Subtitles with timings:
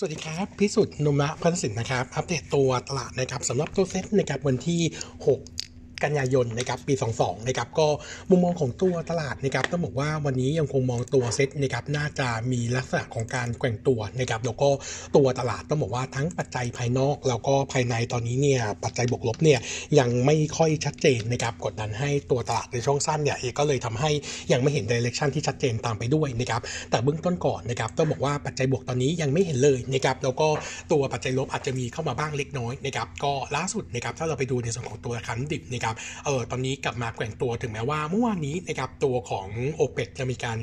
[0.00, 4.80] สวัสดีครับ พิสุทธิ์นุมะพันศิลป์นะครับ อัปเดตตัวตลาดนะครับสำหรับตัวเซ็ตนะครับวันที่
[5.26, 5.67] 6
[6.04, 7.86] กันยายนนะครับปี 22นะครับก็
[8.30, 14.68] มุมมองของตัวตลาดนะครับต้องบอกว่าวันนี้ยังคงมองตัวเซ็ตนะครับน่าจะมีลักษณะของการแกว่งตัวนะครับแล้วก็
[15.16, 19.60] ตัวตลาดต้องบอกว่าทั้งปัจจัยภายนอก แล้วก็ภายในตอนนี้เนี่ยปัจจัยบวกลบเนี่ย
[19.98, 24.10] ยังไม่ค่อยชัดเจนนะครับกดดันให้ตัวตลาดในช่วงสั้นเนี่ยก็เลยทำให้
[24.52, 26.60] ยังไม่เห็นดิเรกชันที่ชัดเจนตามไปด้วยนะครับ
[26.90, 30.48] แต่เบื้องต้นก่อนนะครับต้องบอกว่าปัจจัยบวกตอนนี้ยังไม่เห็นเลยนะครับแล้วก็
[30.92, 40.56] ตัวปัจจัยลบอาจจะมีเข้ามาบ้างเล็กน้อยนะครับก็ล่าสุดนะครับถ้าเราไปดูในส่วนของตัวราคาน้ำดิบนะครับเออตอนนี้กลับมาแกว่งตัวถึงแม้ว่าเมื่อวานนี้นะครับตัวของโอเปกจะมีการ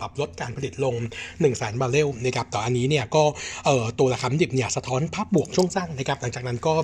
[0.00, 3.22] ปรับลดการผลิตลงหนึ่งแสนบาร์เรลนะครับแต่อันนี้เนี่ยก็
[3.66, 6.74] เออตัวราคาน้ำดิบเนี่ยสะท้อนภาพบวกช่วงสั้นนะครับหลังจากนั้นก็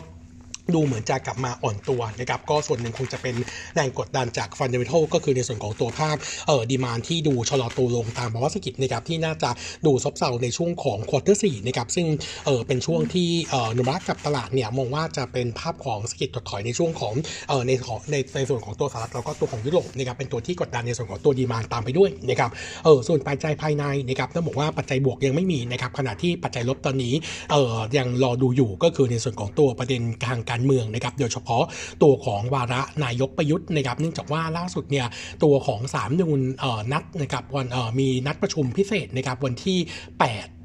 [0.74, 3.34] ดูเหมือนจะกลับมาอ่อนตัวนะครับก็ส่วนหนึ่งคงจะเป็น
[3.74, 9.50] แรงกดดันจาก fundamental ก็คือในส่วนของตัวภาพเอ่อ demand ที่ดูชะลอตัวลงตามภาวะเศรษฐกิจนะครับที่น่าจะ
[9.86, 12.06] ดูซบเซาในช่วงของ quarter สี่นะครับซึ่ง
[12.46, 17.14] เออเป็นช่วงที่เอ่อนุมรักกับตลาดเนี่ยมองว่าจะเป็นภาพของเศรษฐกิจถดถอยในช่วงของ
[17.48, 22.50] เอ่อในของในในส่วนของตัวสหรัฐแล้วก็ตัวของยุโรปนะครับเป็นตัวที่กดดันในส่วนของตัว demand ตามไปด้วยนะครับ
[22.84, 27.14] เออส่วนปัจจัยภายในนะครับต้องบอกว่าปัจจัยบวกยังไม่มีนะครับขณะที่ปัจจัยลบตอนนี้
[27.52, 31.64] เออยังรอดูอยู่ก็คือในส่วนของตัวประเด็นทางการเมืองนะครับโดยเฉพาะ
[32.02, 35.06] ตัวของวาระนายกประยุทธ์นะครับเนื่องจากว่าล่าสุดเนี่ย
[35.44, 36.40] ตัวของสามนูน
[36.92, 37.66] นัดนะครับวัน
[37.98, 40.57] มีนัดประชุมพิเศษนะครับวันที่ 8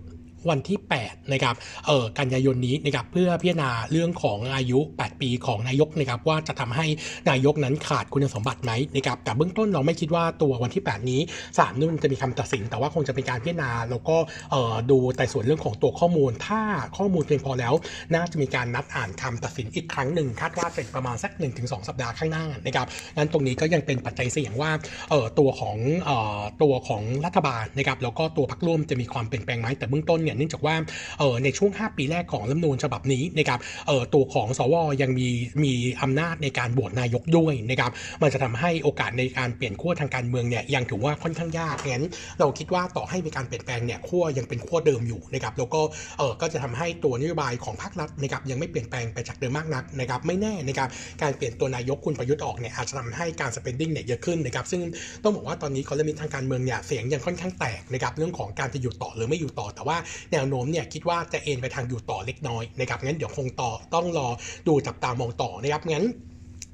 [0.50, 1.56] วันที่8นะครับ
[1.88, 6.86] เอ่อกันยายนนี้นะครับเพื่อพิจารณาเรื่องของอายุ 8 ปีของนายกนะครับว่าจะทำให้
[7.30, 11.22] นายกนั้นขาดคุณสมบัติไหมนะครับแต่เบื้องต้นเราไม่คิดว่าตัววันที่ 8 นี้
[11.58, 14.18] ศาลนุ่นจะมีคำตัดสิน แต่ว่าคงจะเป็นการพิจารณาแล้วก็
[14.52, 16.62] เอ่อดูแต่ส่วนเรื่องของตัวข้อมูล ถ้า
[16.98, 17.74] ข้อมูลเพียงพอแล้ว
[18.16, 24.72] น่าจะมีการนัดอ่านคำตัดสินอีกครั้งหนึ่งคาดว่าเป็นประมาณสัก 1-2 สัปดาห์ข้างหน้านะครับงั้นตรงนี้ก็ยังเป็นปัจจัยเสี่ยงว่า
[25.10, 30.76] เอ่อตัวของเอ่อตัวของรัฐบาลนะครับแล้วก็ตัวพรรคร่วมจะมีความเปลี่ยนแปลงไหมแต่เบื้องต้นเนี่ยเนื่องจากว่า
[31.20, 35.28] เออในช่วง 5 ปีแรกของรัฐมนูญฉบับนี้นะครับเออตัวของสวยังมี
[35.64, 42.06] มีอำนาจในการโหวตนายกด้วยนะครับมันจะทำให้โอกาสในการเปลี่ยนขั้วทางการเมืองเนี่ยยังถือว่าค่อนข้างยากงั้น
[42.40, 45.82] เราคิดว่าต่อให้มีการเปลี่ยนแปลงเนี่ยขั้วยังเป็นขั้วเดิมอยู่นะครับแล้วก็
[46.18, 50.90] เออก็จะทำให้ตัวนโยบายของภาครัฐนะครับยังไม่เปลี่ยนแปลงไปจากเดิมมากนักนะครับไม่แน่นะครับ
[51.22, 54.82] การเปลี่ยนตัวนายกคุณประยุทธ์ออกเนี่ยอาจจะทำให้การ spending เนี่ยเยอะขึ้นนะครับซึ่ง
[55.24, 59.98] ต้องบอกว่าตอนนี้คอลมิทางการเมืองเนี่ยเสียงยังค่อนข้างแตกนะครับเรื่องของการจะอยู่ต่อหรือไม่อยู่ต่อแต่ว่า
[60.32, 64.28] แนวโน้มเนี่ยคิดว่าจะเอ็นไปทางอยู่ต่อเล็กน้อยนะครับงั้นเดี๋ยวคงต่อต้องรอ
[64.68, 66.06] ดูจับตามองต่อนะครับงั้น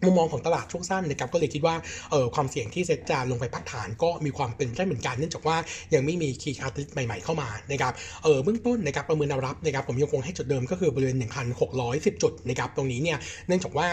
[0.06, 1.76] มุมมองของตลาดช่วงสั้นนะครับก็เลยคิดว่า
[2.12, 5.58] เออความเสี่ยงที่เซ็ตจะลงไปพักฐานก็มีความเป็นได้เหมือนกันเนื่องจากว่า
[5.94, 7.94] ยังไม่มี key catalyst ใหม่ๆเข้ามานะครับ
[8.24, 11.18] เออเบื้องต้นนะครับประเมินแนวรับนะครับผมยังคงให้จุดเดิมก็คือบริเวณ
[11.70, 13.18] 1,610 จุดนะครับตรงนี้เนี่ย
[13.48, 13.88] เนื่องจากว่า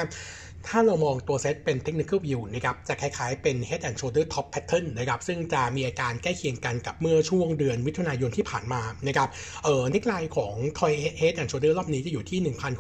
[0.69, 9.29] ถ้าเรามองตัวเซตเป็น technical view นะครับจะคล้ายๆเป็น head and shoulder top pattern นะครับซึ่งจะมีอาการใกล้เคียงกันกับเมื่อช่วงเดือนมิถุนายนที่ผ่านมานะครับ
[9.65, 12.39] เออ neckline ของ ตัว head and shoulder รอบนี้จะอยู่ที่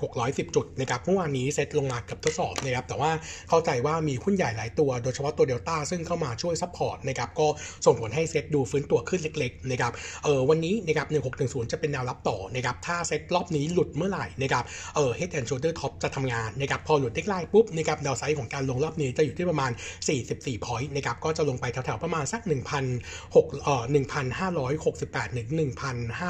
[0.08, 3.10] 1,610 จุดนะครับเมื่อวานนี้เซตลงมากับทดสอบนะครับแต่ว่า
[3.48, 7.46] เข้าใจว่ามีหุ้นใหญ่หลายตัว โดยเฉพาะตัวเดลต้าซึ่งเข้ามาช่วย support นะครับก็
[7.86, 9.92] ส่งผลให้เซตดูฟื้นตัวขึ้นเล็กๆนะครับ
[10.24, 11.06] เออวันนี้นะครับ
[11.38, 14.64] 1610 จะเป็นแนวรับต่อนะครับถ้าเซตรอบนี้หลุดเมื่อไหร่นะครับ
[14.96, 19.70] เออ head and shoulder top จะทำงานนะครับพอหลุด neckline ปุ๊บนะครับ downside ของการลงรอบนี้จะอยู่ที่ประมาณ
[20.18, 23.82] 44 point นะครับก็จะลงไปแถวๆประมาณสัก1,600เอ่อ
[24.44, 25.48] 1,568ถึง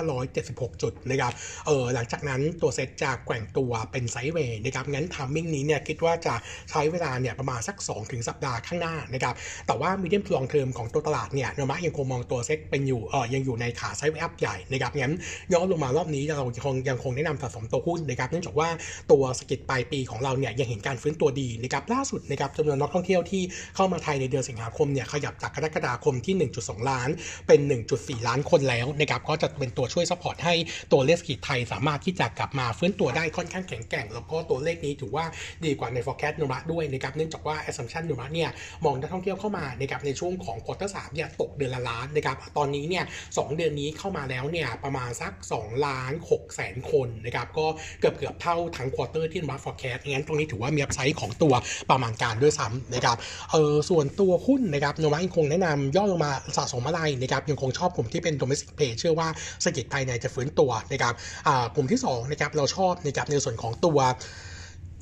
[0.00, 1.32] 1,576 จุดนะครับ
[1.66, 6.34] เออหลังจากนั้นตัวเซตจะแกว่งตัวเป็น sideway นะครับงั้น timing นี้เนี่ยคิดว่าจะ
[6.70, 9.34] ใช้เวลาเนี่ยประมาณสัก 2 ถึงสัปดาห์ข้างหน้านะครับ
[9.66, 15.14] แต่ว่า medium long term ของตัวตลาดเนี่ยนมะยังคงมองตัวเซ็ตเป็นอยู่เออยังอยู่ในขา sideway up ใหญ่นะครับงั้น
[15.52, 18.68] ย้อนลงมารอบนี้เราคงยังคงแนะนำสะสมตัวหุ้นนะครับเนื่องจากว่า
[19.10, 23.42] ตัวเศรษฐกิจปลายปีของเราเนี่ยยังเห็นการฟื้นตัวดีนะครับล่าสุดนะครับจำนวนนักท่องเที่ยวที่
[23.76, 27.08] เข้ามาไทยในเดือนสิงหาคมเนี่ยขยับจากกรกฎาคมที่ 1.2 ล้าน
[27.46, 27.60] เป็น
[27.94, 30.54] 1.4 ล้านคนแล้วนะครับก็จะเป็นตัวช่วย support ให้
[30.92, 35.24] ตัวเลขเศรษฐกิจไทยสามารถที่จะกลับมาฟื้นตัวได้ค่อนข้างแข็งแกร่ง แล้วก็ตัวเลขนี้ถือว่า
[35.64, 38.50] ดีกว่าใน forecast นุมะด้วยนะครับเนื่องจากว่า assumption นุมะเนี่ย
[38.84, 43.04] มองนักท่องเที่ยวเข้ามานะครับในช่วงของ quarter 3เนี่ยตกเดือนละล้านนะครับตอนนี้เนี่ย
[43.38, 47.66] สเดือนนี้เข้ามาแล้วเนี่ยประมาณสัก2ล้าน6แสนคนนะครับก็
[48.00, 51.54] เกือบเกือบเท่าทั้ง quarter ที่นุมะ forecast งั้นตรงนี้ถือว่ามีอัพไซดของตัว
[51.90, 53.16] ประมาณการด้วยซ้ำนะครับ
[53.52, 59.28] เออส่วนตัวหุ้นนะครับโนุมะยังคงแนะนำย่อลงมาสะสมอะไรนะครับยังคงชอบกลุ่มที่เป็น domestic play เชื่อว่า
[59.60, 61.14] เศรษฐกิจภายในจะฟื้นตัวนะครับ
[61.48, 63.98] อ่ากลุ่มที่2นะครับเราชอบนะครับในส่วนของตัว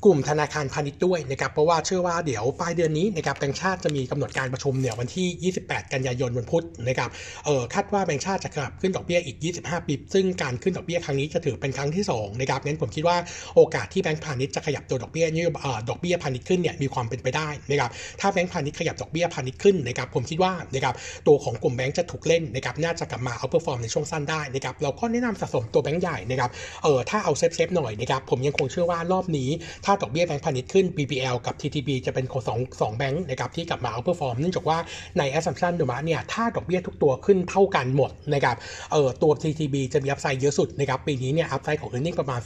[0.05, 7.09] กลุ่มธนาคารพาณิชย์ด้วยนะครับเพราะว่าเชื่อว่าเดี๋ยวปลายเดือนนี้นะครับแบงก์ชาติจะมีกำหนดการประชุมเนี่ยวันที่ 28 กันยายนวันพุธนะครับ
[7.45, 13.17] เออคาดว่าแบงก์ชาติจะขยับขึ้นดอกเบี้ยอีก 25 bp ซึ่งการขึ้นดอกเบี้ยครั้งนี้จะถือเป็นครั้งที่2นะครับงั้นผมคิดว่า
[13.55, 20.95] โอกาสที่แบงก์พาณิชย์จะขยับตัวดอกเบี้ยนี่เออดอกเบี้ยพาณิชย์ขึ้นเนี่ยมีความเป็นไปได้นะครับถ้าแบงก์พาณิชย์ขยับดอกเบี้ยพาณิชย์ขึ้นนะครับผมคิดว่านะครับ
[21.27, 26.49] ตัวของกลุ่มแบงก์จะถูกเล่นนะครับน่าจะกลับมา outperform ในช่วงสั้นได้นะครับเราก็แนะนำสะสมตัวแบงก์ใหญ่นะครับ
[26.83, 29.49] เออถ้าเอา safe safe หน่อยนะครับผมยังคงเชื่อว่ารอบนี้
[29.85, 34.77] ถ้าดอกเบี้ยแบงก์พาณิชย์ขึ้น BBL กับ TTB จะเป็นสองสองแบงก์นะครับที่กลับมา outperform เนื่องจากว่า
[35.17, 38.55] ใน assumption ดูมาเนี่ยถ้าดอกเบี้ยทุกตัวขึ้นเท่ากันหมดนะครับ
[38.91, 42.39] เออตัว TTB จะมี upside เยอะสุดนะครับปีนี้เนี่ย upside ของ earning ประมาณ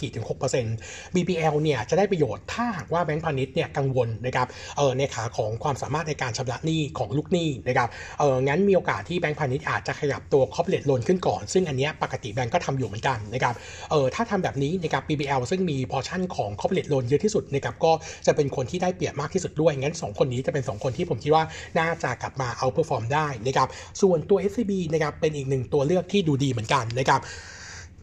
[0.55, 4.47] 4-6% BBL เนี่ยจะได้ประโยชน์ถ้าหากว่าแบงก์พาณิชย์เนี่ยกังวลนะครับ
[4.77, 7.89] เออในขาของความสามารถในการชำระหนี้ของลูกหนี้นะครับ
[8.19, 13.53] เอองั้นมีโอกาสที่แบงก์พาณิชย์อาจจะขยับตัว corporate loan ขึ้นก่อน ซึ่งอันนี้ปกติแบงก์ก็ทำอยู่เหมือนกันนะครับ
[13.91, 17.91] เออถ้าทำแบบนี้นะครับ BBL ซึ่งมีพอชั่นของ corporate loan เยอะที่สุดนะครับก็
[18.27, 21.43] จะเป็นคนที่ได้เปรียบมากที่สุดด้วยงั้น 2 คนนี้จะเป็น 2 คนที่ผมคิดว่า
[21.79, 23.67] น่าจะกลับมา outperform ได้นะครับ
[24.01, 27.21] ส่วนตัว SCB นะครับเป็นอีกหนึ่งตัวเลือกที่ดูดีเหมือนกันนะครับ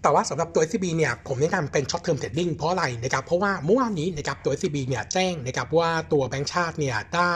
[0.07, 7.33] แต่ว่าสำหรับตัว SCB เนี่ยผมแนะนำเป็น short term trading เพราะอะไรนะครับเพราะว่าเมื่อวานนี้นะครับตัว SCB เนี่ยแจ้งนะครับว่าตัวแบงก์ชาติเนี่ยได้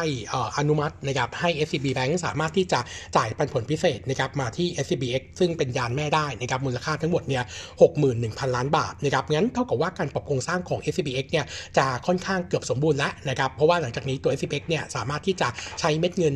[0.59, 2.81] อนุมัตินะครับให้ SCB Bank สามารถที่จะ
[3.17, 7.43] จ่ายปันผลพิเศษนะครับมาที่ SCBX ซึ่งเป็นยานแม่ได้นะครับมูลค่าทั้งหมดเนี่ย
[7.99, 11.45] 61,000 ล้านบาทนะครับงั้นเท่ากับว่าการปรับโครงสร้างของ SCBX เนี่ย
[11.79, 15.49] จะค่อนข้างเกือบสมบูรณ์แล้วนะครับเพราะว่าหลังจากนี้ตัว SCBX เนี่ยสามารถที่จะ
[15.81, 16.35] ใช้เม็ดเงิน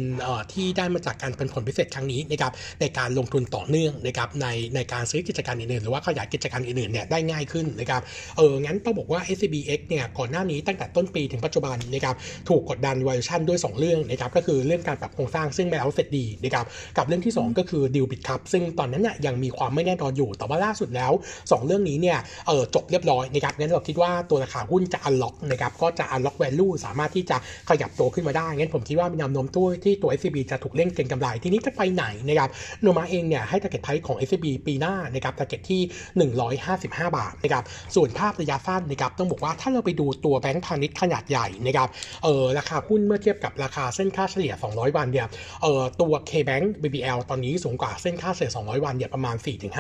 [0.53, 8.03] ที่ได้มาจากการปันผลพิเศษครั้งนี้นะครับในการลงทุนต่อเนื่องนะครับในในการซื้อกิจการอื่นๆหรือว่าขยายกิจการอื่นๆเนี่ยได้ง่ายขึ้นนะครับ
[8.37, 12.15] เอองั้นต้องบอกว่า SCBX เนี่ยก่อนหน้านี้ตั้งแต่ต้นปีถึงปัจจุบันนะครับ
[12.49, 16.65] ถูกกดดันว a l ชั่นด้วย 2 เรื่องนะครับก็คือเรื่องการปรับโครงสร้างซึ่งไม่แล้วเสร็จดีนะครับ
[16.97, 27.37] กับเรื่องที่ 2 ก็คือดิวบิดครับซึ่งตอนนั้นเนี่ยยังมีความไม่แน่นอนอยู่ แต่ว่าล่าสุดแล้ว 2 เรื่องนี้เนี่ยเออจบเรียบร้อยนะครับงั้นเราคิดว่าตัวราคาหุ้นจะอันล็อกนะครับก็จะอันล็อกแวลูสามารถที่จะ
[27.69, 32.51] ขยับตัวขึ้นมาได้งั้นผมคิดว่ามีแนวโน้มตัวที่ตัว SCB จะถูกเล่นเก็งกำไรทีนี้จะไปไหนนะครับ
[32.83, 35.81] โนมาเองเนี่ยให้ target price ของ SCB ปีหน้านะครับ target ที่
[36.23, 37.65] 155 บาทนะครับ
[37.95, 41.89] ส่วนภาพระยะสั้นนะครับต้องบอกว่าถ้าเราไปดูตัวแบงก์พาณิชย์ขนาดใหญ่นะครับ
[42.25, 45.27] เออราคาหุ้นเมื่อเทียบกับราคาเส้นค่าเฉลี่ย 200 วันเนี่ย
[45.63, 49.37] เออตัว K-Bank BBL ตอนนี้สูงกว่าเส้นค่าเฉลี่ย 200 วันเนี่ยประมาณ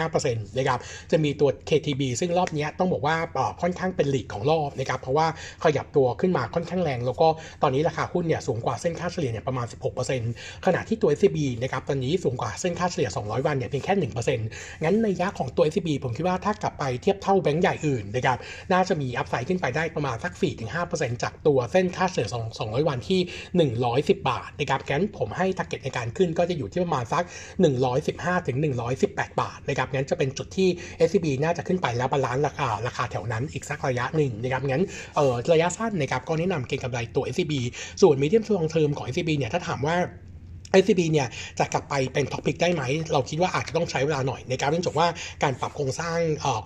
[0.06, 0.78] 4-5%นะครับ
[1.10, 3.16] จะมีตัว KTB ซึ่งรอบนี้ต้องบอกว่า
[3.62, 5.26] ค่อนข้างเป็นหลีกของรอบนะครับเพราะว่า
[5.64, 7.28] ขยับตัวขึ้นมาค่อนข้างแรง แล้วก็
[7.62, 9.66] ตอนนี้ราคาหุ้นเนี่ยสูงกว่าเส้นค่าเฉลี่ยเนี่ยประมาณ
[10.14, 18.38] 16%ขณะที่ตัว SCB นะครับตอนนี้สูงกว่าเส้นค่าเฉลี่ย 200 วันเนี่ยเพียงแค่ 1%งั้นในยะของตัว SCB ผมคิดว่าถ้ากลับไปเทียบเท่าแบงก์ใหญ่อื่นนะครับ
[18.72, 20.32] น่าจะมี upside ขึ้นไปได้ประมาณสัก
[20.78, 22.28] 4-5%จากตัวเส้นค่าเฉลี่ย
[22.58, 23.20] 200 วันที่
[23.74, 27.24] 110 บาทนะครับงั้นผมให้ target ในการขึ้นก็จะอยู่ที่ประมาณสัก
[28.12, 30.68] 115-118 บาทนะครับงั้นจะเป็นจุดที่
[31.06, 34.84] SCB น่าจะขึ้นไปแล้ว balance ราคาราคาแถวนั้นอีกสักระยะหนึ่งนะครับงั้น
[35.16, 37.52] เออระยะสั้นนะครับก็แนะนำเก็งกำไรตัว SCB
[38.02, 39.96] ส่วน medium long term ของ SCB เนี่ยถ้าถามว่า
[40.80, 41.28] SCB เนี่ย
[41.58, 42.82] จะกลับไปเป็น top pick ได้ไหม
[43.12, 45.06] เราคิดว่าอาจจะต้องใช้เวลาหน่อยในการเนื่องจากว่า
[45.42, 46.18] การปรับโครงสร้าง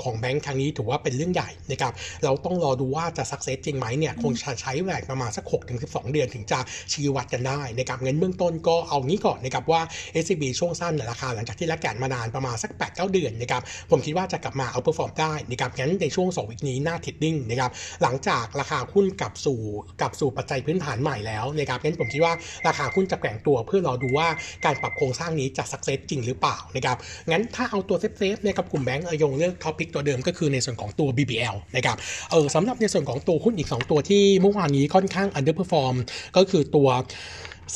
[0.03, 1.93] ของแบงค์ครั้งนี้ถือว่าเป็นเรื่องใหญ่นะครับ
[2.25, 6.59] เราต้องรอดูว่าจะ success จริงไหมเนี่ยคงจะใช้เวลาประมาณสัก6ถึง12 เดือนถึงจะ
[6.93, 9.81] ชี้วัดกันได้นะครับงั้นเบื้องต้นก็เอางี้ก่อนนะครับว่า
[10.23, 17.71] SCB ช่วงสั้นราคาหลังจากที่ laggard มานานประมาณสัก 8-9 เดือนนะครับผมคิดว่าจะกลับมา outperform ได้นะครับงั้นในช่วง2 week นี้น่า trading นะครับ
[18.03, 19.61] หลังจากราคาหุ้นกลับสู่
[20.01, 22.33] กลับสู่ปัจจัยพื้นฐานใหม่แล้วนะครับงั้นผมคิดว่า
[22.67, 24.29] ราคาหุ้นจะแกว่งตัวเพื่อรอดูว่า
[24.65, 26.97] การปรับโครงสร้างนี้จะ success จริงหรือเปล่านะครับ
[27.31, 31.97] งั้นถ้าเอาตัว safe safe เนี่ยกับกลุ่มแบงก์เรายังเลือก top pick ตัวเดิมก็คือในส่วนของตัว BBL นะครับ
[32.31, 35.95] เออสำหรับในส่วนของตัวหุ้นอีก 2 ตัวที่เมื่อวานนี้ค่อนข้าง underperform
[36.37, 36.89] ก็คือตัว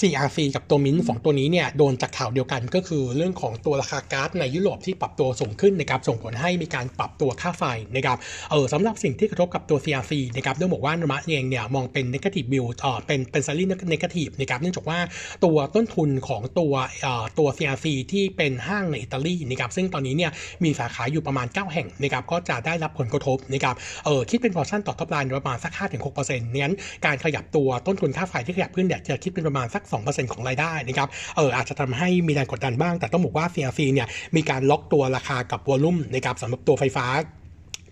[0.01, 7.65] CRC กับตัวมินสองตัวนี้เนี่ยโดนจากข่าวเดียวกันก็คือเรื่องของตัวราคาก๊าซในยุโรปที่ปรับตัวสูงขึ้นนะครับส่งผลให้มีการปรับตัวค่าไฟ
[7.97, 8.19] นะครับ
[8.51, 14.99] เออสำหรับสิ่งที่กระทบกับตัว CRC นะครับต้องบอกว่านมะเองเนี่ยมองเป็น negative view เออเป็นเป็น salary negative นะครับเนื่องจากว่า
[15.45, 16.73] ตัวต้นทุนของตัว
[17.03, 20.31] เอ่อตัว CRC ที่เป็นห้างในอิตาลีนะครับซึ่งตอนนี้เนี่ย
[20.65, 25.73] มีสาขาอยู่ประมาณ 9 แห่งนะครับก็จะได้รับผลกระทบนะครับเออคิดเป็น portion ต่อ top line ประมาณสัก
[26.13, 26.75] 5-6%นั้น
[27.07, 37.07] การขยับตัวต้นทุนค่าไฟที่ขยับขึ้นเนี่ยจะคิดเป็นประมาณสัก2%ของรายได้นะครับเอออาจจะทำให้มีแรงกดดันบ้าง แต่ต้องบอกว่า CRC เนี่ยมีการล็อกตัวราคากับ volume นะครับสำหรับตัวไฟฟ้า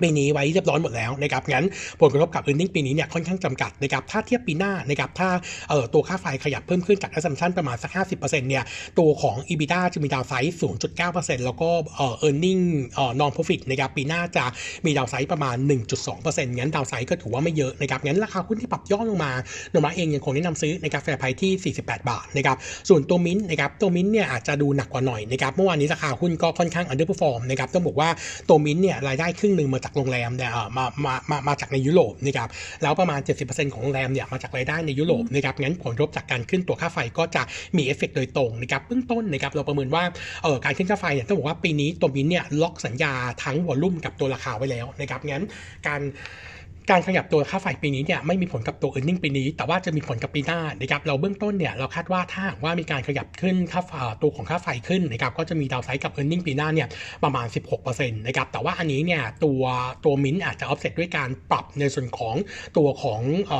[0.02, 1.66] ปีนี้ไว้เรียบร้อยหมดแล้วนะครับงั้น
[2.00, 5.28] ผลกระทบกับ e a r n i n g ปีนี้เนี่ยค่อนข้างจำกัดนะครับถ้าเทียบปีหน้านะครับถ้า
[5.70, 8.64] เอ่อตัวค่าไฟขยับเพิ่มขึ้นจาก assumption ประมาณสัก 50%เนี่ย
[8.98, 10.54] ตัวของ EBITDA จะมีดาวไซด์
[10.98, 12.62] 0.9%แล้วก็เอ่อ earning
[12.94, 14.44] เอ่อ non profit นะครับปีหน้าจะ
[14.86, 15.56] มีดาวไซด์ประมาณ
[16.06, 19.32] 1.2%งั้นดาวไซด์ก็ถือว่าไม่เยอะนะครับงั้นราคาหุ้นที่ปรับย่อลงมา
[19.70, 22.56] โนมาเองยังคงแนะนำซื้อในกาแฟไพที่ 48 บาทนะครับ
[22.88, 28.08] ส่วนตัวมิ้นนะครับตัวมิ้นเนี่ยอาจจะดูหนักกว่าหน่อยนะครับเมื่อวานนี้ราคาหุ้นก็ค่อนข้าง underperform นะครับต้องบอกว่า
[28.48, 32.48] ตัวมิ้นเนี่ยรายได้ครึ่งหนึ่งมาจากจากโรงแรมเนี่ยเอ่อมามามามาจากในยุโรปนะครับ
[32.82, 37.42] แล้วประมาณ 70%ของโรงแรมเนี่ยมาจากรายได้ในยุโรปนะครับงั้นผลกระทบจากการขึ้นตัวค่าไฟก็จะ
[37.76, 40.04] มีเอฟเฟกต์โดยตรงนะครับเบื้องต้นนะครับเราประเมินว่า
[40.42, 43.12] เออการขึ้นค่าไฟเนี่ยต้องบอกว่าปีนี้ตัวมินเนี่ยล็อกสัญญา
[43.44, 45.44] ทั้ง volume กับตัวราคาไว้แล้วนะครับงั้น
[45.86, 46.00] การ
[46.90, 53.82] การขยับตัวค่าไฟปีนี้เนี่ยไม่มีผลกับตัว e a r n i n g ปีนี้ แต่ว่าจะมีผลกับปีหน้านะครับเราเบื้องต้นเนี่ยเราคาดว่าถ้าหากว่ามีการขยับขึ้นค่า
[54.22, 56.88] ตัวของค่าไฟขึ้นนะครับก็จะมีดาวไซด์กับ e a r n i n g ปีหน้าเนี่ย
[57.24, 57.46] ประมาณ
[57.78, 59.62] 16%นะครับแต่ว่าอันนี้เนี่ยตัว
[60.04, 62.34] ตัวมินอาจจะ offset ด้วยการปรับในส่วนของ
[62.76, 63.20] ตัวของ
[63.50, 63.52] อ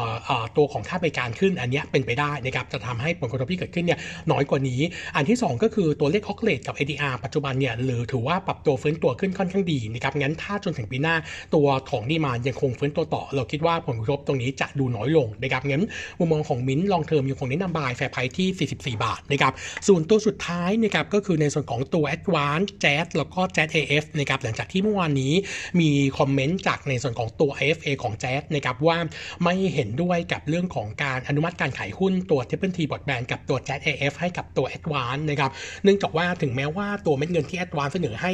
[0.43, 3.99] อตัวของค่าบริการขึ้นอันนี้เป็นไปได้นะครับจะทำให้ผลกระทบที่เกิดขึ้นเนี่ย
[4.33, 4.81] น้อยกว่านี้
[5.17, 11.17] อันที่ 2 ก็คือตัวเลขฮอกเลตกับ ADR ปัจจุบันเนี่ยหรือถือว่าปรับตัวฟื้นตัวขึ้นค่อนข้างดีนะครับงั้นถ้าจนถึงปีหน้า
[11.55, 15.85] ตัวของดีมายังคงฟื้นตัวต่อเราคิดว่าผลกระทบตรงนี้จะดูน้อยลงนะครับงั้น
[16.19, 19.53] มุมมองของ MINT long term ยังคงแนะนำ buy fair price ที่ 44 บาทนะครับ
[19.89, 25.33] ส่วนตัวสุดท้ายนะครับก็คือในส่วนของตัว ADVANC JAS แล้วก็ JASIF นะครับหลังจากที่เมื่อวานนี้
[25.81, 28.99] มี comment จากในส่วนของตัว IFA ของ JAS นะครับว่า
[29.45, 35.51] ไม่เห็นด้วยกับเรื่องของการอนุมัติการขายหุ้นตัว Triple T Broadband กับตัว JASIF ให้กับตัว ADVANC นะครับ
[35.85, 38.31] เนื่องจากว่าถึงแม้ว่าตัวเม็ดเงินที่ Advance เสนอให้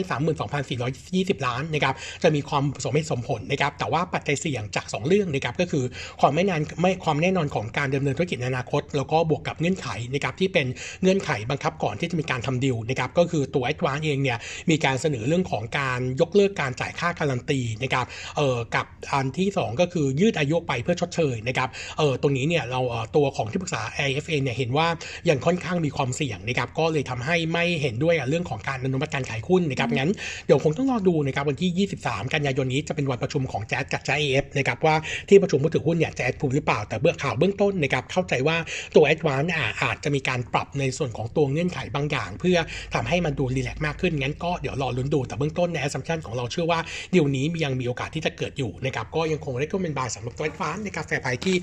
[0.76, 5.84] 32,420 ล้านนะครับจะมีความสมเหตุสมผลนะครับแต่ว่าปัจจัยเสี่ยงจาก 2 เรื่องนะครับก็คือ
[6.20, 10.66] ความไม่นานไม่ความแน่นอนของการดำเนินธุรกิจในอนาคต แล้วก็บวกกับเงื่อนไขนะครับที่เป็น
[11.02, 14.38] เงื่อนไขบังคับก่อนที่จะมีการทำดิวนะครับก็คือตัว Advance เองเนี่ย
[14.70, 18.06] มีการเสนอเรื่องของการยกเลิกการจ่ายค่าการันตีนะครับ
[18.36, 21.68] เอ่อกับอันที่ 2 ก็คือยืดอายุไปเพื่อชดเชยนะครับ
[21.98, 22.80] เอ่อตรงนี้เนี่ยเรา
[23.16, 24.86] ตัวของที่ปรึกษา IFA เนี่ยเห็นว่า
[25.28, 30.10] ยังค่อนข้างมีความเสี่ยงนะครับก็เลยทำให้ไม่เห็นด้วยเรื่องของการอนุมัติการขายหุ้นนะครับงั้น
[30.46, 34.96] เดี๋ยวคงต้องรอดูนะครับวันที่ 23 กันยายนนี้จะเป็นวันประชุมของแจ๊สกับแจ๊เอฟนะครับว่า
[35.28, 38.56] ที่ประชุมผู้ถือหุ้นเนี่ยจะแอดพูหรือเปล่าแต่เบื้องข่าวเบื้องต้นนะครับเข้าใจว่า
[38.94, 42.58] ตัว a d v a n c e อาอาจจะมีการปรับในส่วนของตัวเงื่อนไขบางอย่าง เพื่อ
[42.94, 46.80] ทำให้มันดูรีแลกซ์มากขึ้นงั้นก็เดี๋ยวรอลุ้นดูแต่เบื้องต้นใน assumption ของเราเชื่อว่า
[47.12, 51.56] เดี๋ยวนี้ยังมีโอกาสที่จะเกิดอยู่นะครับก็ยังคงเรียกว่าเป็นบายสำหรับตัว a d v a n c e ในกาแฟไพที่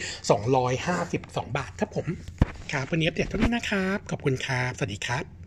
[0.94, 2.08] 252 บาทครับผม
[2.72, 5.43] ครับวันนี้อัปเดตเท่านี้นะครับ ขอบคุณครับ สวัสดีครับ